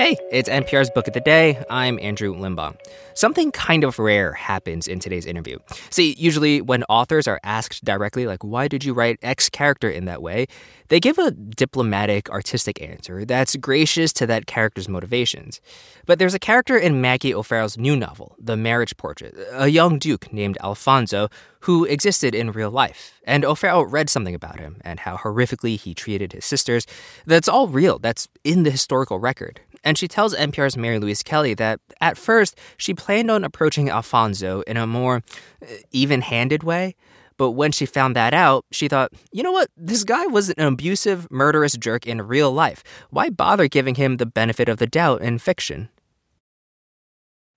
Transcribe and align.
Hey, 0.00 0.16
it's 0.32 0.48
NPR's 0.48 0.88
Book 0.88 1.08
of 1.08 1.12
the 1.12 1.20
Day. 1.20 1.62
I'm 1.68 1.98
Andrew 1.98 2.34
Limbong. 2.34 2.74
Something 3.12 3.52
kind 3.52 3.84
of 3.84 3.98
rare 3.98 4.32
happens 4.32 4.88
in 4.88 4.98
today's 4.98 5.26
interview. 5.26 5.58
See, 5.90 6.14
usually 6.16 6.62
when 6.62 6.84
authors 6.84 7.28
are 7.28 7.38
asked 7.44 7.84
directly, 7.84 8.26
like, 8.26 8.42
why 8.42 8.66
did 8.66 8.82
you 8.82 8.94
write 8.94 9.18
X 9.20 9.50
character 9.50 9.90
in 9.90 10.06
that 10.06 10.22
way, 10.22 10.46
they 10.88 11.00
give 11.00 11.18
a 11.18 11.32
diplomatic, 11.32 12.30
artistic 12.30 12.80
answer 12.80 13.26
that's 13.26 13.56
gracious 13.56 14.10
to 14.14 14.26
that 14.26 14.46
character's 14.46 14.88
motivations. 14.88 15.60
But 16.06 16.18
there's 16.18 16.32
a 16.32 16.38
character 16.38 16.78
in 16.78 17.02
Maggie 17.02 17.34
O'Farrell's 17.34 17.76
new 17.76 17.94
novel, 17.94 18.36
The 18.38 18.56
Marriage 18.56 18.96
Portrait, 18.96 19.36
a 19.52 19.68
young 19.68 19.98
duke 19.98 20.32
named 20.32 20.56
Alfonso 20.62 21.28
who 21.64 21.84
existed 21.84 22.34
in 22.34 22.52
real 22.52 22.70
life. 22.70 23.20
And 23.24 23.44
O'Farrell 23.44 23.84
read 23.84 24.08
something 24.08 24.34
about 24.34 24.60
him 24.60 24.80
and 24.80 25.00
how 25.00 25.18
horrifically 25.18 25.78
he 25.78 25.92
treated 25.92 26.32
his 26.32 26.46
sisters. 26.46 26.86
That's 27.26 27.48
all 27.48 27.68
real, 27.68 27.98
that's 27.98 28.28
in 28.44 28.62
the 28.62 28.70
historical 28.70 29.18
record. 29.18 29.60
And 29.82 29.96
she 29.96 30.08
tells 30.08 30.34
NPR's 30.34 30.76
Mary 30.76 30.98
Louise 30.98 31.22
Kelly 31.22 31.54
that 31.54 31.80
at 32.00 32.18
first 32.18 32.58
she 32.76 32.94
planned 32.94 33.30
on 33.30 33.44
approaching 33.44 33.88
Alfonso 33.88 34.62
in 34.62 34.76
a 34.76 34.86
more 34.86 35.22
uh, 35.62 35.66
even 35.90 36.20
handed 36.20 36.62
way. 36.62 36.94
But 37.38 37.52
when 37.52 37.72
she 37.72 37.86
found 37.86 38.14
that 38.16 38.34
out, 38.34 38.66
she 38.70 38.86
thought, 38.86 39.14
you 39.32 39.42
know 39.42 39.52
what? 39.52 39.70
This 39.74 40.04
guy 40.04 40.26
was 40.26 40.50
an 40.50 40.60
abusive, 40.60 41.26
murderous 41.30 41.74
jerk 41.74 42.06
in 42.06 42.20
real 42.20 42.52
life. 42.52 42.84
Why 43.08 43.30
bother 43.30 43.66
giving 43.66 43.94
him 43.94 44.18
the 44.18 44.26
benefit 44.26 44.68
of 44.68 44.76
the 44.76 44.86
doubt 44.86 45.22
in 45.22 45.38
fiction? 45.38 45.88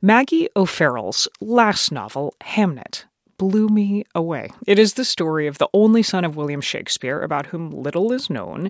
Maggie 0.02 0.48
O'Farrell's 0.56 1.28
last 1.42 1.92
novel, 1.92 2.34
Hamnet, 2.42 3.06
blew 3.38 3.68
me 3.68 4.06
away. 4.16 4.52
It 4.66 4.80
is 4.80 4.94
the 4.94 5.04
story 5.06 5.48
of 5.48 5.58
the 5.58 5.70
only 5.74 6.04
son 6.04 6.24
of 6.24 6.38
William 6.38 6.62
Shakespeare, 6.62 7.22
about 7.22 7.48
whom 7.48 7.72
little 7.72 8.14
is 8.14 8.30
known, 8.30 8.70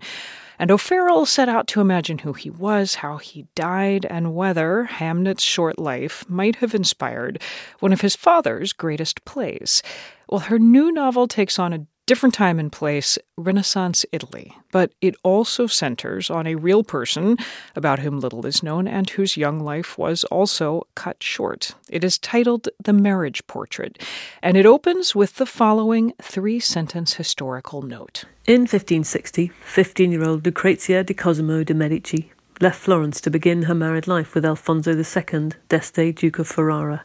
and 0.60 0.72
O'Farrell 0.72 1.26
set 1.26 1.50
out 1.50 1.68
to 1.70 1.82
imagine 1.82 2.20
who 2.20 2.34
he 2.34 2.50
was, 2.50 2.96
how 2.96 3.18
he 3.18 3.48
died, 3.56 4.06
and 4.10 4.36
whether 4.36 4.86
Hamnet's 4.86 5.44
short 5.44 5.80
life 5.80 6.28
might 6.30 6.58
have 6.58 6.76
inspired 6.76 7.42
one 7.80 7.94
of 7.94 8.02
his 8.02 8.16
father's 8.16 8.74
greatest 8.74 9.26
plays. 9.26 9.82
Well, 10.30 10.42
her 10.42 10.60
new 10.60 10.92
novel 10.92 11.28
takes 11.28 11.60
on 11.60 11.74
a 11.74 11.86
different 12.06 12.36
time 12.36 12.60
and 12.60 12.72
place, 12.72 13.18
Renaissance 13.38 14.06
Italy, 14.12 14.56
but 14.72 14.92
it 15.02 15.16
also 15.24 15.68
centers 15.68 16.30
on 16.30 16.46
a 16.46 16.56
real 16.56 16.84
person 16.84 17.38
about 17.76 18.00
whom 18.00 18.20
little 18.20 18.46
is 18.46 18.62
known 18.62 18.88
and 18.88 19.10
whose 19.10 19.38
young 19.38 19.60
life 19.60 19.98
was 19.98 20.24
also 20.26 20.86
cut 20.96 21.24
short. 21.24 21.76
It 21.90 22.04
is 22.04 22.18
titled 22.18 22.68
The 22.84 22.94
Marriage 22.94 23.46
Portrait, 23.48 24.02
and 24.42 24.58
it 24.58 24.66
opens 24.66 25.16
with 25.16 25.36
the 25.36 25.46
following 25.46 26.14
three 26.22 26.60
sentence 26.60 27.14
historical 27.14 27.82
note. 27.82 28.26
In 28.46 28.62
1560, 28.62 29.48
15 29.48 30.12
year 30.12 30.24
old 30.24 30.46
Lucrezia 30.46 31.04
di 31.04 31.14
Cosimo 31.14 31.64
de' 31.64 31.74
Medici 31.74 32.32
left 32.60 32.80
Florence 32.80 33.22
to 33.22 33.30
begin 33.30 33.64
her 33.64 33.76
married 33.76 34.08
life 34.08 34.36
with 34.36 34.46
Alfonso 34.46 34.92
II, 34.92 35.52
d'Este, 35.70 36.16
Duke 36.16 36.40
of 36.40 36.48
Ferrara. 36.48 37.04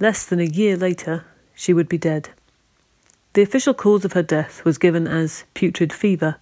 Less 0.00 0.26
than 0.26 0.40
a 0.40 0.44
year 0.44 0.76
later, 0.76 1.24
she 1.54 1.72
would 1.72 1.88
be 1.88 1.98
dead. 1.98 2.30
The 3.36 3.42
official 3.42 3.74
cause 3.74 4.06
of 4.06 4.14
her 4.14 4.22
death 4.22 4.64
was 4.64 4.78
given 4.78 5.06
as 5.06 5.44
putrid 5.52 5.92
fever, 5.92 6.36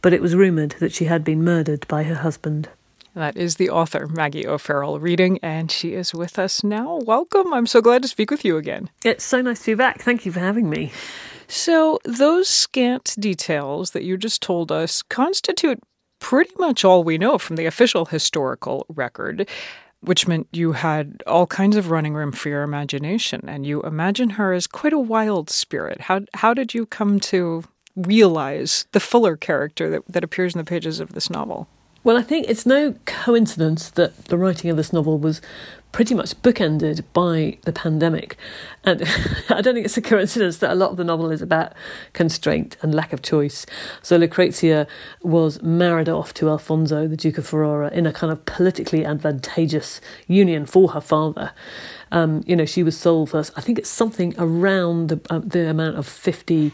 but 0.00 0.12
it 0.12 0.22
was 0.22 0.36
rumoured 0.36 0.76
that 0.78 0.92
she 0.92 1.06
had 1.06 1.24
been 1.24 1.42
murdered 1.42 1.88
by 1.88 2.04
her 2.04 2.14
husband. 2.14 2.68
That 3.14 3.36
is 3.36 3.56
the 3.56 3.68
author, 3.68 4.06
Maggie 4.06 4.46
O'Farrell, 4.46 5.00
reading, 5.00 5.40
and 5.42 5.72
she 5.72 5.94
is 5.94 6.14
with 6.14 6.38
us 6.38 6.62
now. 6.62 7.00
Welcome. 7.04 7.52
I'm 7.52 7.66
so 7.66 7.80
glad 7.80 8.02
to 8.02 8.08
speak 8.08 8.30
with 8.30 8.44
you 8.44 8.56
again. 8.56 8.90
It's 9.04 9.24
so 9.24 9.40
nice 9.40 9.64
to 9.64 9.72
be 9.72 9.74
back. 9.74 10.02
Thank 10.02 10.24
you 10.24 10.30
for 10.30 10.38
having 10.38 10.70
me. 10.70 10.92
So, 11.48 11.98
those 12.04 12.48
scant 12.48 13.16
details 13.18 13.90
that 13.90 14.04
you 14.04 14.16
just 14.16 14.40
told 14.40 14.70
us 14.70 15.02
constitute 15.02 15.80
pretty 16.20 16.54
much 16.58 16.84
all 16.84 17.02
we 17.02 17.18
know 17.18 17.38
from 17.38 17.56
the 17.56 17.66
official 17.66 18.04
historical 18.04 18.86
record 18.88 19.48
which 20.04 20.26
meant 20.28 20.48
you 20.52 20.72
had 20.72 21.22
all 21.26 21.46
kinds 21.46 21.76
of 21.76 21.90
running 21.90 22.14
room 22.14 22.32
for 22.32 22.48
your 22.48 22.62
imagination 22.62 23.42
and 23.48 23.66
you 23.66 23.82
imagine 23.82 24.30
her 24.30 24.52
as 24.52 24.66
quite 24.66 24.92
a 24.92 24.98
wild 24.98 25.50
spirit. 25.50 26.02
How 26.02 26.20
how 26.34 26.54
did 26.54 26.74
you 26.74 26.86
come 26.86 27.20
to 27.20 27.64
realize 27.96 28.86
the 28.92 29.00
fuller 29.00 29.36
character 29.36 29.88
that, 29.90 30.02
that 30.08 30.24
appears 30.24 30.54
in 30.54 30.58
the 30.58 30.64
pages 30.64 31.00
of 31.00 31.12
this 31.12 31.30
novel? 31.30 31.68
Well, 32.04 32.18
I 32.18 32.22
think 32.22 32.50
it's 32.50 32.66
no 32.66 32.94
coincidence 33.06 33.88
that 33.88 34.26
the 34.26 34.36
writing 34.36 34.70
of 34.70 34.76
this 34.76 34.92
novel 34.92 35.18
was 35.18 35.40
pretty 35.90 36.14
much 36.14 36.34
bookended 36.42 37.02
by 37.14 37.56
the 37.62 37.72
pandemic. 37.72 38.36
And 38.84 39.04
I 39.48 39.62
don't 39.62 39.72
think 39.72 39.86
it's 39.86 39.96
a 39.96 40.02
coincidence 40.02 40.58
that 40.58 40.70
a 40.70 40.74
lot 40.74 40.90
of 40.90 40.98
the 40.98 41.04
novel 41.04 41.30
is 41.30 41.40
about 41.40 41.72
constraint 42.12 42.76
and 42.82 42.94
lack 42.94 43.14
of 43.14 43.22
choice. 43.22 43.64
So 44.02 44.18
Lucrezia 44.18 44.86
was 45.22 45.62
married 45.62 46.10
off 46.10 46.34
to 46.34 46.50
Alfonso, 46.50 47.08
the 47.08 47.16
Duke 47.16 47.38
of 47.38 47.46
Ferrara, 47.46 47.90
in 47.90 48.06
a 48.06 48.12
kind 48.12 48.30
of 48.30 48.44
politically 48.44 49.02
advantageous 49.06 50.02
union 50.26 50.66
for 50.66 50.90
her 50.90 51.00
father. 51.00 51.52
Um, 52.12 52.44
you 52.46 52.54
know, 52.54 52.66
she 52.66 52.82
was 52.82 52.98
sold 52.98 53.30
for, 53.30 53.38
I 53.56 53.62
think 53.62 53.78
it's 53.78 53.88
something 53.88 54.34
around 54.36 55.08
the, 55.08 55.20
uh, 55.30 55.40
the 55.42 55.70
amount 55.70 55.96
of 55.96 56.06
50 56.06 56.70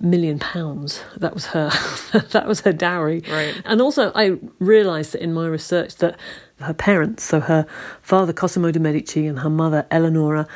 million 0.00 0.38
pounds. 0.38 1.02
That 1.16 1.34
was 1.34 1.46
her. 1.46 1.70
that 2.30 2.46
was 2.46 2.60
her 2.60 2.72
dowry. 2.72 3.22
Right. 3.30 3.60
And 3.64 3.80
also, 3.80 4.12
I 4.14 4.38
realised 4.58 5.12
that 5.12 5.22
in 5.22 5.32
my 5.32 5.46
research 5.46 5.96
that 5.96 6.18
her 6.60 6.74
parents, 6.74 7.24
so 7.24 7.40
her 7.40 7.66
father 8.02 8.32
Cosimo 8.32 8.70
de' 8.70 8.78
Medici 8.78 9.26
and 9.26 9.40
her 9.40 9.50
mother 9.50 9.86
Eleonora, 9.90 10.46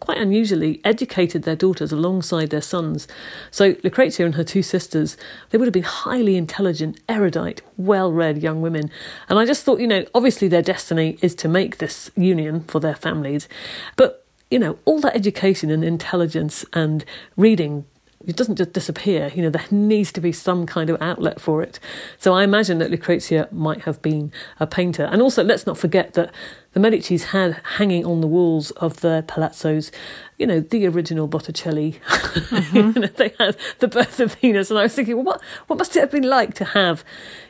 quite 0.00 0.18
unusually 0.18 0.80
educated 0.84 1.44
their 1.44 1.54
daughters 1.54 1.92
alongside 1.92 2.50
their 2.50 2.60
sons. 2.62 3.06
So 3.50 3.76
Lucrezia 3.84 4.26
and 4.26 4.34
her 4.34 4.44
two 4.44 4.62
sisters, 4.62 5.16
they 5.50 5.58
would 5.58 5.66
have 5.66 5.72
been 5.72 5.82
highly 5.84 6.36
intelligent, 6.36 7.00
erudite, 7.08 7.62
well-read 7.76 8.42
young 8.42 8.60
women. 8.60 8.90
And 9.28 9.38
I 9.38 9.44
just 9.44 9.64
thought, 9.64 9.80
you 9.80 9.86
know, 9.86 10.04
obviously 10.14 10.48
their 10.48 10.62
destiny 10.62 11.16
is 11.22 11.34
to 11.36 11.48
make 11.48 11.78
this 11.78 12.10
union 12.16 12.64
for 12.64 12.80
their 12.80 12.96
families, 12.96 13.48
but 13.96 14.18
you 14.50 14.58
know, 14.58 14.78
all 14.84 15.00
that 15.00 15.16
education 15.16 15.70
and 15.70 15.82
intelligence 15.82 16.62
and 16.74 17.06
reading 17.36 17.86
it 18.26 18.36
doesn't 18.36 18.56
just 18.56 18.72
disappear. 18.72 19.30
You 19.34 19.42
know, 19.42 19.50
there 19.50 19.64
needs 19.70 20.12
to 20.12 20.20
be 20.20 20.32
some 20.32 20.66
kind 20.66 20.90
of 20.90 21.00
outlet 21.00 21.40
for 21.40 21.62
it. 21.62 21.78
So 22.18 22.34
I 22.34 22.44
imagine 22.44 22.78
that 22.78 22.90
Lucrezia 22.90 23.48
might 23.50 23.82
have 23.82 24.00
been 24.02 24.32
a 24.60 24.66
painter. 24.66 25.04
And 25.04 25.22
also, 25.22 25.42
let's 25.42 25.66
not 25.66 25.78
forget 25.78 26.14
that 26.14 26.32
the 26.72 26.80
Medicis 26.80 27.24
had 27.24 27.60
hanging 27.76 28.06
on 28.06 28.20
the 28.20 28.26
walls 28.26 28.70
of 28.72 29.00
their 29.00 29.22
palazzos, 29.22 29.90
you 30.38 30.46
know, 30.46 30.60
the 30.60 30.86
original 30.86 31.28
Botticelli. 31.28 32.00
Mm-hmm. 32.32 33.14
they 33.16 33.34
had 33.38 33.56
the 33.80 33.88
Birth 33.88 34.18
of 34.18 34.34
Venus, 34.36 34.70
and 34.70 34.78
I 34.78 34.84
was 34.84 34.94
thinking, 34.94 35.16
well, 35.16 35.24
what 35.24 35.42
what 35.66 35.78
must 35.78 35.94
it 35.94 36.00
have 36.00 36.10
been 36.10 36.28
like 36.28 36.54
to 36.54 36.64
have, 36.64 37.04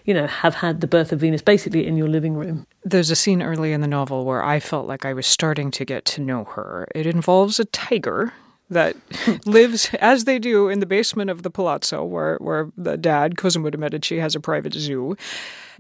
you 0.05 0.13
know, 0.13 0.27
have 0.27 0.57
had 0.57 0.81
the 0.81 0.89
Birth 0.89 1.13
of 1.13 1.21
Venus 1.21 1.41
basically 1.41 1.87
in 1.87 1.97
your 1.97 2.09
living 2.09 2.35
room? 2.35 2.67
There's 2.83 3.11
a 3.11 3.17
scene 3.17 3.43
early 3.43 3.73
in 3.73 3.81
the 3.81 3.87
novel 3.87 4.25
where 4.25 4.45
I 4.45 4.59
felt 4.59 4.89
like 4.89 5.05
I 5.05 5.13
was 5.13 5.27
starting 5.27 5.71
to 5.73 5.85
get 5.85 6.05
to 6.07 6.21
know 6.21 6.45
her. 6.45 6.89
It 6.95 7.07
involves 7.07 7.61
a 7.61 7.65
tiger 7.67 8.33
that 8.73 8.97
lives 9.47 9.91
as 10.01 10.25
they 10.25 10.39
do 10.39 10.69
in 10.69 10.81
the 10.81 10.87
basement 10.87 11.31
of 11.31 11.43
the 11.43 11.51
palazzo 11.51 12.05
where, 12.05 12.37
where 12.39 12.71
the 12.77 12.97
dad, 12.97 13.37
Cosimo 13.37 13.71
de' 13.71 13.79
Medici, 13.79 14.19
has 14.19 14.35
a 14.35 14.41
private 14.41 14.75
zoo. 14.75 15.17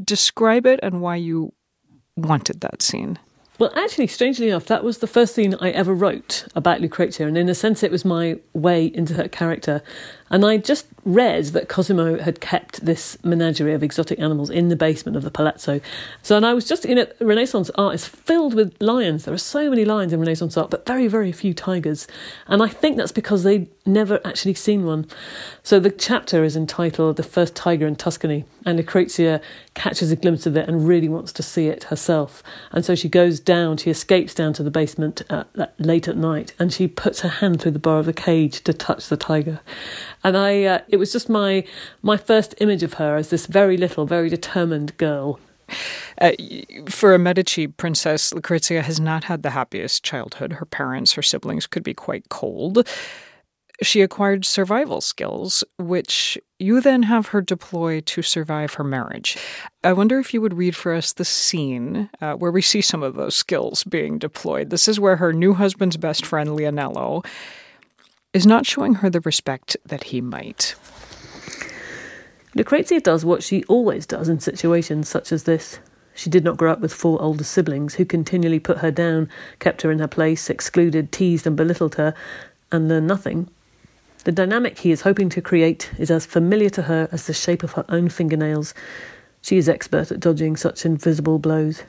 Describe 0.02 0.66
it 0.66 0.80
and 0.82 1.00
why 1.00 1.16
you 1.16 1.52
wanted 2.16 2.60
that 2.60 2.82
scene. 2.82 3.18
Well, 3.58 3.72
actually, 3.76 4.06
strangely 4.06 4.48
enough, 4.48 4.66
that 4.66 4.82
was 4.82 4.98
the 4.98 5.06
first 5.06 5.34
scene 5.34 5.54
I 5.60 5.70
ever 5.70 5.94
wrote 5.94 6.46
about 6.56 6.80
Lucrezia, 6.80 7.28
and 7.28 7.38
in 7.38 7.48
a 7.48 7.54
sense, 7.54 7.82
it 7.82 7.92
was 7.92 8.04
my 8.04 8.40
way 8.54 8.86
into 8.86 9.14
her 9.14 9.28
character. 9.28 9.82
And 10.32 10.46
I 10.46 10.56
just 10.56 10.86
read 11.04 11.44
that 11.46 11.68
Cosimo 11.68 12.18
had 12.18 12.40
kept 12.40 12.84
this 12.84 13.22
menagerie 13.22 13.74
of 13.74 13.82
exotic 13.82 14.18
animals 14.18 14.48
in 14.48 14.68
the 14.68 14.76
basement 14.76 15.14
of 15.14 15.24
the 15.24 15.30
palazzo. 15.30 15.80
So, 16.22 16.36
and 16.36 16.46
I 16.46 16.54
was 16.54 16.64
just, 16.64 16.86
you 16.86 16.94
know, 16.94 17.06
Renaissance 17.20 17.70
art 17.74 17.94
is 17.94 18.06
filled 18.06 18.54
with 18.54 18.74
lions. 18.80 19.26
There 19.26 19.34
are 19.34 19.38
so 19.38 19.68
many 19.68 19.84
lions 19.84 20.12
in 20.12 20.20
Renaissance 20.20 20.56
art, 20.56 20.70
but 20.70 20.86
very, 20.86 21.06
very 21.06 21.32
few 21.32 21.52
tigers. 21.52 22.08
And 22.46 22.62
I 22.62 22.68
think 22.68 22.96
that's 22.96 23.12
because 23.12 23.42
they'd 23.42 23.68
never 23.84 24.20
actually 24.24 24.54
seen 24.54 24.86
one. 24.86 25.06
So 25.64 25.78
the 25.78 25.90
chapter 25.90 26.44
is 26.44 26.56
entitled 26.56 27.16
The 27.16 27.22
First 27.22 27.54
Tiger 27.54 27.86
in 27.86 27.96
Tuscany, 27.96 28.44
and 28.64 28.78
Lucrezia 28.78 29.40
catches 29.74 30.12
a 30.12 30.16
glimpse 30.16 30.46
of 30.46 30.56
it 30.56 30.68
and 30.68 30.86
really 30.86 31.08
wants 31.08 31.32
to 31.32 31.42
see 31.42 31.66
it 31.66 31.84
herself. 31.84 32.42
And 32.70 32.84
so 32.84 32.94
she 32.94 33.08
goes 33.08 33.40
down, 33.40 33.76
she 33.76 33.90
escapes 33.90 34.34
down 34.34 34.52
to 34.54 34.62
the 34.62 34.70
basement 34.70 35.22
uh, 35.28 35.44
late 35.78 36.08
at 36.08 36.16
night, 36.16 36.54
and 36.58 36.72
she 36.72 36.86
puts 36.86 37.20
her 37.20 37.28
hand 37.28 37.60
through 37.60 37.72
the 37.72 37.78
bar 37.78 37.98
of 37.98 38.06
the 38.06 38.12
cage 38.12 38.62
to 38.64 38.72
touch 38.72 39.08
the 39.08 39.16
tiger 39.16 39.60
and 40.24 40.36
I 40.36 40.64
uh, 40.64 40.78
it 40.88 40.96
was 40.96 41.12
just 41.12 41.28
my 41.28 41.64
my 42.02 42.16
first 42.16 42.54
image 42.60 42.82
of 42.82 42.94
her 42.94 43.16
as 43.16 43.30
this 43.30 43.46
very 43.46 43.76
little, 43.76 44.06
very 44.06 44.28
determined 44.28 44.96
girl. 44.96 45.40
Uh, 46.20 46.32
for 46.88 47.14
a 47.14 47.18
Medici 47.18 47.66
princess, 47.66 48.32
Lucrezia 48.34 48.82
has 48.82 49.00
not 49.00 49.24
had 49.24 49.42
the 49.42 49.50
happiest 49.50 50.04
childhood. 50.04 50.54
Her 50.54 50.66
parents, 50.66 51.12
her 51.12 51.22
siblings 51.22 51.66
could 51.66 51.82
be 51.82 51.94
quite 51.94 52.28
cold. 52.28 52.86
She 53.80 54.02
acquired 54.02 54.44
survival 54.44 55.00
skills, 55.00 55.64
which 55.78 56.38
you 56.58 56.80
then 56.80 57.04
have 57.04 57.28
her 57.28 57.40
deploy 57.40 58.00
to 58.02 58.22
survive 58.22 58.74
her 58.74 58.84
marriage. 58.84 59.36
I 59.82 59.92
wonder 59.92 60.20
if 60.20 60.32
you 60.32 60.40
would 60.40 60.56
read 60.56 60.76
for 60.76 60.92
us 60.92 61.12
the 61.12 61.24
scene 61.24 62.08
uh, 62.20 62.34
where 62.34 62.52
we 62.52 62.62
see 62.62 62.80
some 62.80 63.02
of 63.02 63.14
those 63.14 63.34
skills 63.34 63.82
being 63.82 64.18
deployed. 64.18 64.70
This 64.70 64.86
is 64.86 65.00
where 65.00 65.16
her 65.16 65.32
new 65.32 65.54
husband's 65.54 65.96
best 65.96 66.24
friend, 66.24 66.50
Leonello, 66.50 67.24
is 68.32 68.46
not 68.46 68.66
showing 68.66 68.94
her 68.94 69.10
the 69.10 69.20
respect 69.20 69.76
that 69.84 70.04
he 70.04 70.20
might. 70.20 70.74
Lucrezia 72.54 73.00
does 73.00 73.24
what 73.24 73.42
she 73.42 73.64
always 73.64 74.06
does 74.06 74.28
in 74.28 74.40
situations 74.40 75.08
such 75.08 75.32
as 75.32 75.44
this. 75.44 75.78
She 76.14 76.28
did 76.28 76.44
not 76.44 76.56
grow 76.58 76.72
up 76.72 76.80
with 76.80 76.92
four 76.92 77.20
older 77.20 77.44
siblings 77.44 77.94
who 77.94 78.04
continually 78.04 78.58
put 78.58 78.78
her 78.78 78.90
down, 78.90 79.28
kept 79.58 79.82
her 79.82 79.90
in 79.90 79.98
her 79.98 80.08
place, 80.08 80.50
excluded, 80.50 81.12
teased, 81.12 81.46
and 81.46 81.56
belittled 81.56 81.94
her, 81.94 82.14
and 82.70 82.88
learned 82.88 83.06
nothing. 83.06 83.48
The 84.24 84.32
dynamic 84.32 84.78
he 84.78 84.92
is 84.92 85.00
hoping 85.02 85.30
to 85.30 85.40
create 85.40 85.90
is 85.98 86.10
as 86.10 86.26
familiar 86.26 86.70
to 86.70 86.82
her 86.82 87.08
as 87.10 87.26
the 87.26 87.32
shape 87.32 87.62
of 87.62 87.72
her 87.72 87.84
own 87.88 88.08
fingernails. 88.08 88.74
She 89.40 89.56
is 89.56 89.68
expert 89.68 90.12
at 90.12 90.20
dodging 90.20 90.56
such 90.56 90.84
invisible 90.84 91.38
blows. 91.38 91.82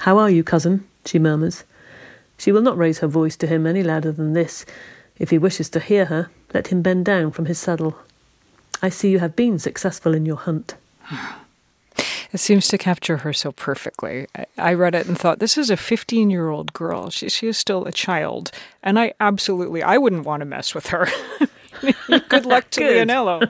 How 0.00 0.18
are 0.18 0.30
you, 0.30 0.44
cousin? 0.44 0.86
she 1.04 1.18
murmurs. 1.18 1.64
She 2.36 2.52
will 2.52 2.62
not 2.62 2.76
raise 2.76 2.98
her 2.98 3.06
voice 3.06 3.36
to 3.36 3.46
him 3.46 3.66
any 3.66 3.82
louder 3.82 4.12
than 4.12 4.32
this. 4.32 4.66
If 5.18 5.30
he 5.30 5.38
wishes 5.38 5.68
to 5.70 5.80
hear 5.80 6.06
her, 6.06 6.30
let 6.54 6.68
him 6.68 6.82
bend 6.82 7.04
down 7.04 7.32
from 7.32 7.46
his 7.46 7.58
saddle. 7.58 7.96
I 8.82 8.88
see 8.88 9.10
you 9.10 9.18
have 9.18 9.34
been 9.34 9.58
successful 9.58 10.14
in 10.14 10.26
your 10.26 10.36
hunt. 10.36 10.74
It 12.30 12.40
seems 12.40 12.68
to 12.68 12.76
capture 12.76 13.18
her 13.18 13.32
so 13.32 13.52
perfectly. 13.52 14.26
I, 14.58 14.74
read 14.74 14.94
it 14.94 15.06
and 15.06 15.18
thought, 15.18 15.38
this 15.38 15.56
is 15.56 15.70
a 15.70 15.78
15 15.78 16.28
year 16.28 16.50
old 16.50 16.74
girl. 16.74 17.08
She, 17.08 17.30
she 17.30 17.48
is 17.48 17.56
still 17.56 17.86
a 17.86 17.92
child. 17.92 18.50
And 18.82 18.98
I 18.98 19.14
absolutely, 19.18 19.82
I 19.82 19.96
wouldn't 19.96 20.26
want 20.26 20.42
to 20.42 20.44
mess 20.44 20.74
with 20.74 20.88
her. 20.88 21.08
Good 22.28 22.44
luck 22.44 22.68
to 22.72 22.80
Leonello. 22.82 23.42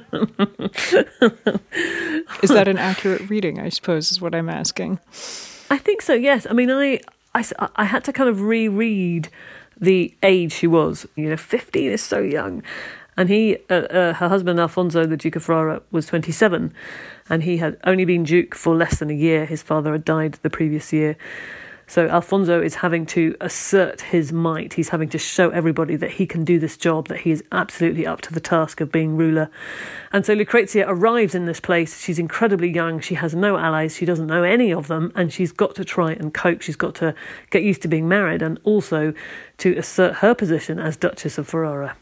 is 2.43 2.51
that 2.51 2.69
an 2.69 2.79
accurate 2.79 3.29
reading, 3.29 3.59
I 3.59 3.69
suppose, 3.69 4.13
is 4.13 4.21
what 4.21 4.35
I'm 4.35 4.49
asking? 4.49 5.01
I 5.71 5.79
think 5.79 6.01
so, 6.01 6.15
yes. 6.15 6.47
I 6.49 6.53
mean, 6.53 6.71
I, 6.71 7.01
I, 7.35 7.45
I 7.75 7.85
had 7.85 8.05
to 8.05 8.13
kind 8.13 8.31
of 8.31 8.43
reread 8.43 9.29
the 9.81 10.15
age 10.23 10.53
she 10.53 10.67
was. 10.67 11.07
You 11.17 11.31
know, 11.31 11.37
15 11.37 11.91
is 11.91 12.03
so 12.03 12.21
young. 12.21 12.63
And 13.17 13.29
he, 13.29 13.59
uh, 13.69 13.75
uh, 13.75 14.13
her 14.15 14.29
husband 14.29 14.61
Alfonso, 14.61 15.05
the 15.05 15.17
Duke 15.17 15.37
of 15.37 15.43
Ferrara, 15.43 15.83
was 15.91 16.07
27, 16.07 16.73
and 17.29 17.43
he 17.43 17.57
had 17.57 17.77
only 17.83 18.05
been 18.05 18.23
Duke 18.23 18.55
for 18.55 18.77
less 18.77 19.01
than 19.01 19.11
a 19.11 19.15
year. 19.15 19.45
His 19.45 19.61
father 19.61 19.91
had 19.91 20.05
died 20.05 20.39
the 20.43 20.51
previous 20.51 20.93
year. 20.93 21.17
So 21.89 22.07
Alfonso 22.07 22.61
is 22.61 22.77
having 22.77 23.07
to 23.07 23.35
assert 23.41 24.03
his 24.03 24.31
might. 24.31 24.75
He's 24.75 24.91
having 24.91 25.09
to 25.09 25.19
show 25.19 25.49
everybody 25.49 25.97
that 25.97 26.13
he 26.13 26.27
can 26.27 26.45
do 26.45 26.59
this 26.59 26.77
job, 26.77 27.09
that 27.09 27.21
he 27.21 27.31
is 27.31 27.43
absolutely 27.51 28.07
up 28.07 28.21
to 28.21 28.35
the 28.35 28.41
task 28.41 28.83
of 28.83 28.93
being 28.93 29.17
ruler. 29.17 29.51
And 30.13 30.27
so 30.27 30.35
Lucrezia 30.35 30.85
arrives 30.87 31.35
in 31.35 31.47
this 31.47 31.61
place. 31.61 32.03
She's 32.03 32.19
incredibly 32.19 32.69
young. 32.69 33.01
She 33.01 33.15
has 33.15 33.35
no 33.35 33.57
allies. 33.57 33.97
She 33.97 34.05
doesn't 34.05 34.27
know 34.27 34.43
any 34.43 34.71
of 34.71 34.89
them. 34.89 35.13
And 35.15 35.33
she's 35.33 35.51
got 35.51 35.75
to 35.77 35.85
try 35.85 36.13
and 36.13 36.35
cope. 36.35 36.61
She's 36.61 36.77
got 36.77 36.95
to 36.97 37.15
get 37.49 37.63
used 37.63 37.81
to 37.83 37.89
being 37.89 38.07
married 38.07 38.43
and 38.43 38.61
also 38.65 39.15
to 39.57 39.75
assert 39.79 40.17
her 40.17 40.35
position 40.35 40.79
as 40.79 40.97
Duchess 40.97 41.39
of 41.39 41.49
Ferrara. 41.49 41.97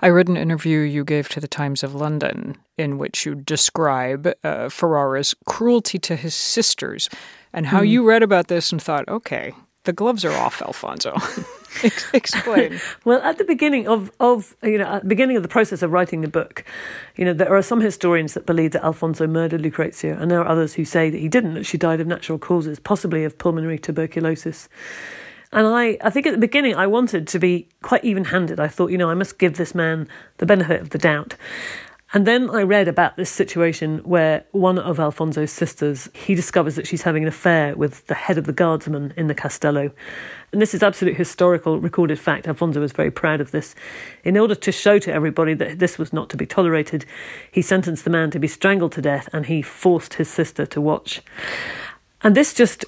I 0.00 0.08
read 0.08 0.28
an 0.28 0.36
interview 0.36 0.80
you 0.80 1.04
gave 1.04 1.28
to 1.30 1.40
the 1.40 1.48
Times 1.48 1.82
of 1.82 1.94
London 1.94 2.56
in 2.76 2.98
which 2.98 3.24
you 3.24 3.34
describe 3.34 4.32
uh, 4.44 4.68
Ferrara's 4.68 5.34
cruelty 5.46 5.98
to 6.00 6.16
his 6.16 6.34
sisters 6.34 7.08
and 7.52 7.66
how 7.66 7.80
mm. 7.80 7.88
you 7.88 8.06
read 8.06 8.22
about 8.22 8.48
this 8.48 8.72
and 8.72 8.82
thought, 8.82 9.08
okay, 9.08 9.52
the 9.84 9.92
gloves 9.92 10.24
are 10.24 10.32
off, 10.32 10.62
Alfonso. 10.62 11.16
Explain. 12.12 12.80
well, 13.04 13.20
at 13.22 13.38
the 13.38 13.44
beginning 13.44 13.88
of, 13.88 14.12
of 14.20 14.56
you 14.62 14.78
know 14.78 14.84
at 14.84 15.02
the 15.02 15.08
beginning 15.08 15.36
of 15.36 15.42
the 15.42 15.48
process 15.48 15.82
of 15.82 15.90
writing 15.90 16.20
the 16.20 16.28
book, 16.28 16.64
you 17.16 17.24
know 17.24 17.32
there 17.32 17.54
are 17.54 17.62
some 17.62 17.80
historians 17.80 18.34
that 18.34 18.46
believe 18.46 18.72
that 18.72 18.84
Alfonso 18.84 19.26
murdered 19.26 19.60
Lucrezia, 19.60 20.16
and 20.20 20.30
there 20.30 20.40
are 20.40 20.46
others 20.46 20.74
who 20.74 20.84
say 20.84 21.10
that 21.10 21.18
he 21.18 21.28
didn't, 21.28 21.54
that 21.54 21.66
she 21.66 21.78
died 21.78 22.00
of 22.00 22.06
natural 22.06 22.38
causes, 22.38 22.78
possibly 22.78 23.24
of 23.24 23.38
pulmonary 23.38 23.78
tuberculosis. 23.78 24.68
And 25.52 25.66
I, 25.66 25.98
I 26.00 26.10
think 26.10 26.26
at 26.26 26.32
the 26.32 26.38
beginning 26.38 26.74
I 26.74 26.86
wanted 26.86 27.28
to 27.28 27.38
be 27.38 27.68
quite 27.82 28.04
even 28.04 28.24
handed. 28.24 28.58
I 28.58 28.68
thought, 28.68 28.90
you 28.90 28.98
know, 28.98 29.10
I 29.10 29.14
must 29.14 29.38
give 29.38 29.56
this 29.56 29.74
man 29.74 30.08
the 30.38 30.46
benefit 30.46 30.80
of 30.80 30.90
the 30.90 30.98
doubt. 30.98 31.34
And 32.14 32.26
then 32.26 32.50
I 32.50 32.62
read 32.62 32.88
about 32.88 33.16
this 33.16 33.30
situation 33.30 33.98
where 34.00 34.44
one 34.50 34.78
of 34.78 35.00
Alfonso's 35.00 35.50
sisters, 35.50 36.10
he 36.12 36.34
discovers 36.34 36.76
that 36.76 36.86
she's 36.86 37.02
having 37.02 37.22
an 37.22 37.28
affair 37.28 37.74
with 37.74 38.06
the 38.06 38.14
head 38.14 38.36
of 38.36 38.44
the 38.44 38.52
guardsmen 38.52 39.14
in 39.16 39.28
the 39.28 39.34
Castello. 39.34 39.90
And 40.52 40.60
this 40.60 40.74
is 40.74 40.82
absolute 40.82 41.16
historical 41.16 41.80
recorded 41.80 42.18
fact. 42.18 42.46
Alfonso 42.46 42.80
was 42.80 42.92
very 42.92 43.10
proud 43.10 43.40
of 43.40 43.50
this. 43.50 43.74
In 44.24 44.36
order 44.36 44.54
to 44.54 44.72
show 44.72 44.98
to 44.98 45.12
everybody 45.12 45.54
that 45.54 45.78
this 45.78 45.96
was 45.96 46.12
not 46.12 46.28
to 46.30 46.36
be 46.36 46.44
tolerated, 46.44 47.06
he 47.50 47.62
sentenced 47.62 48.04
the 48.04 48.10
man 48.10 48.30
to 48.32 48.38
be 48.38 48.48
strangled 48.48 48.92
to 48.92 49.00
death 49.00 49.30
and 49.32 49.46
he 49.46 49.62
forced 49.62 50.14
his 50.14 50.28
sister 50.28 50.66
to 50.66 50.82
watch. 50.82 51.22
And 52.22 52.34
this 52.34 52.52
just 52.52 52.84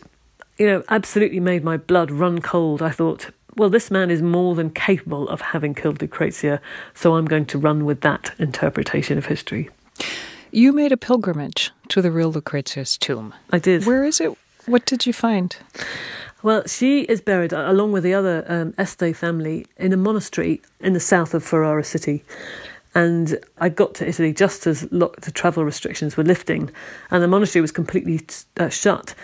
you 0.59 0.67
know, 0.67 0.83
absolutely 0.89 1.41
made 1.41 1.65
my 1.65 1.77
blood 1.77 2.11
run 2.11 2.41
cold. 2.41 2.83
I 2.83 2.91
thought, 2.91 3.31
well, 3.56 3.71
this 3.71 3.91
man 3.91 4.11
is 4.11 4.23
more 4.23 4.55
than 4.55 4.71
capable 4.71 5.29
of 5.29 5.41
having 5.41 5.75
killed 5.75 6.01
Lucrezia, 6.01 6.61
so 6.95 7.17
I'm 7.17 7.27
going 7.27 7.47
to 7.47 7.59
run 7.59 7.85
with 7.85 8.01
that 8.01 8.33
interpretation 8.39 9.19
of 9.19 9.27
history. 9.27 9.71
You 10.51 10.73
made 10.73 10.93
a 10.93 10.97
pilgrimage 10.97 11.73
to 11.89 12.01
the 12.01 12.11
real 12.11 12.33
Lucrezia's 12.33 12.97
tomb. 12.97 13.35
I 13.51 13.59
did. 13.59 13.87
Where 13.87 14.05
is 14.05 14.21
it? 14.21 14.37
What 14.67 14.87
did 14.87 15.06
you 15.06 15.12
find? 15.12 15.56
Well, 16.43 16.67
she 16.67 17.03
is 17.03 17.21
buried 17.21 17.53
along 17.53 17.93
with 17.93 18.05
the 18.05 18.15
other 18.15 18.45
um, 18.49 18.75
Este 18.77 19.15
family 19.15 19.67
in 19.77 19.93
a 19.93 19.97
monastery 19.97 20.61
in 20.81 20.93
the 20.93 21.01
south 21.01 21.35
of 21.35 21.43
Ferrara 21.43 21.83
city. 21.85 22.23
And 22.94 23.38
I 23.58 23.69
got 23.69 23.94
to 23.96 24.08
Italy 24.08 24.32
just 24.32 24.67
as 24.67 24.82
the 24.82 25.32
travel 25.35 25.64
restrictions 25.64 26.17
were 26.17 26.23
lifting, 26.23 26.70
and 27.11 27.23
the 27.23 27.29
monastery 27.29 27.61
was 27.61 27.73
completely 27.73 28.20
uh, 28.56 28.69
shut. 28.69 29.14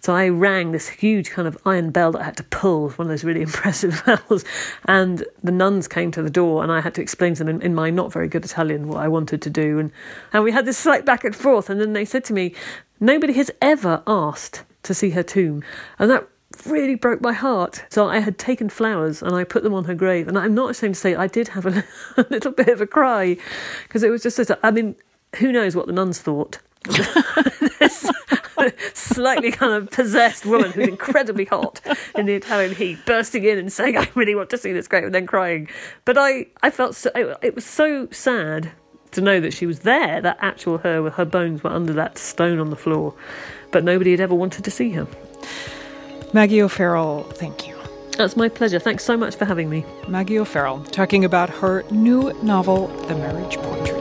So 0.00 0.14
I 0.14 0.28
rang 0.28 0.72
this 0.72 0.88
huge 0.88 1.30
kind 1.30 1.48
of 1.48 1.58
iron 1.66 1.90
bell 1.90 2.12
that 2.12 2.20
I 2.20 2.24
had 2.24 2.36
to 2.36 2.44
pull, 2.44 2.90
one 2.90 3.06
of 3.06 3.08
those 3.08 3.24
really 3.24 3.42
impressive 3.48 4.02
bells. 4.06 4.44
And 4.84 5.24
the 5.42 5.52
nuns 5.52 5.88
came 5.88 6.10
to 6.12 6.22
the 6.22 6.30
door, 6.30 6.62
and 6.62 6.72
I 6.72 6.80
had 6.80 6.94
to 6.94 7.02
explain 7.02 7.34
to 7.34 7.44
them 7.44 7.56
in, 7.56 7.62
in 7.62 7.74
my 7.74 7.90
not 7.90 8.12
very 8.12 8.28
good 8.28 8.44
Italian 8.44 8.88
what 8.88 8.98
I 8.98 9.08
wanted 9.08 9.42
to 9.42 9.50
do. 9.50 9.78
And, 9.78 9.90
and 10.32 10.44
we 10.44 10.52
had 10.52 10.66
this 10.66 10.78
slight 10.78 11.04
back 11.04 11.24
and 11.24 11.34
forth. 11.34 11.68
And 11.68 11.80
then 11.80 11.92
they 11.92 12.04
said 12.04 12.24
to 12.24 12.32
me, 12.32 12.54
Nobody 13.00 13.32
has 13.34 13.50
ever 13.62 14.02
asked 14.06 14.64
to 14.84 14.94
see 14.94 15.10
her 15.10 15.22
tomb. 15.22 15.62
And 15.98 16.10
that 16.10 16.26
really 16.70 16.94
broke 16.94 17.20
my 17.20 17.32
heart. 17.32 17.84
So 17.90 18.08
I 18.08 18.18
had 18.18 18.38
taken 18.38 18.68
flowers 18.68 19.22
and 19.22 19.34
I 19.34 19.44
put 19.44 19.62
them 19.62 19.74
on 19.74 19.84
her 19.84 19.94
grave. 19.94 20.28
And 20.28 20.38
I'm 20.38 20.54
not 20.54 20.70
ashamed 20.70 20.94
to 20.94 21.00
say 21.00 21.14
I 21.14 21.26
did 21.26 21.48
have 21.48 21.66
a, 21.66 21.84
a 22.16 22.26
little 22.30 22.52
bit 22.52 22.68
of 22.68 22.80
a 22.80 22.86
cry 22.86 23.36
because 23.84 24.02
it 24.02 24.10
was 24.10 24.22
just, 24.22 24.50
I 24.62 24.70
mean, 24.70 24.96
who 25.36 25.52
knows 25.52 25.76
what 25.76 25.86
the 25.86 25.92
nuns 25.92 26.20
thought. 26.20 26.58
this 27.78 28.10
slightly 28.94 29.50
kind 29.50 29.72
of 29.72 29.90
possessed 29.90 30.46
woman 30.46 30.70
who's 30.70 30.88
incredibly 30.88 31.44
hot 31.44 31.80
in 32.14 32.26
the 32.26 32.34
Italian 32.34 32.74
heat, 32.74 32.98
bursting 33.04 33.44
in 33.44 33.58
and 33.58 33.72
saying, 33.72 33.96
"I 33.98 34.08
really 34.14 34.34
want 34.34 34.48
to 34.50 34.58
see 34.58 34.72
this 34.72 34.88
grave," 34.88 35.04
and 35.04 35.14
then 35.14 35.26
crying. 35.26 35.68
But 36.04 36.16
I, 36.16 36.46
I 36.62 36.70
felt 36.70 36.94
so, 36.94 37.10
it 37.42 37.54
was 37.54 37.64
so 37.64 38.08
sad 38.10 38.72
to 39.12 39.20
know 39.20 39.40
that 39.40 39.52
she 39.52 39.66
was 39.66 39.80
there, 39.80 40.20
that 40.20 40.38
actual 40.40 40.78
her, 40.78 41.10
her 41.10 41.24
bones 41.24 41.62
were 41.64 41.70
under 41.70 41.92
that 41.94 42.18
stone 42.18 42.58
on 42.58 42.70
the 42.70 42.76
floor, 42.76 43.14
but 43.70 43.84
nobody 43.84 44.12
had 44.12 44.20
ever 44.20 44.34
wanted 44.34 44.64
to 44.64 44.70
see 44.70 44.90
her. 44.90 45.06
Maggie 46.32 46.62
O'Farrell, 46.62 47.24
thank 47.34 47.66
you. 47.66 47.76
That's 48.16 48.36
my 48.36 48.48
pleasure. 48.48 48.78
Thanks 48.78 49.04
so 49.04 49.16
much 49.16 49.36
for 49.36 49.44
having 49.44 49.70
me. 49.70 49.84
Maggie 50.08 50.38
O'Farrell 50.38 50.80
talking 50.90 51.24
about 51.24 51.48
her 51.48 51.84
new 51.90 52.32
novel, 52.42 52.88
The 53.06 53.14
Marriage 53.14 53.56
Portrait. 53.58 53.97